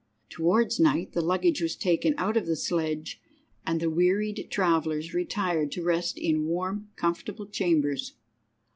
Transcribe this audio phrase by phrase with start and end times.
[0.31, 3.21] Towards night the luggage was taken out of the sledge,
[3.67, 8.13] and the wearied travellers retired to rest in warm, comfortable chambers.